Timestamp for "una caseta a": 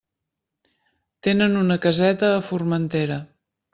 1.65-2.41